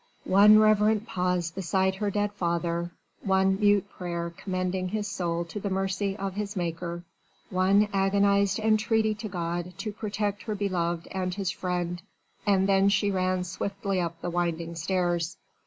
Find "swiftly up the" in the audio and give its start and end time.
13.43-14.31